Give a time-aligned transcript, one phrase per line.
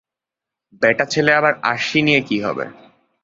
[0.81, 2.65] বেটা ছেলে আবার আরশি নিয়ে কি হবে?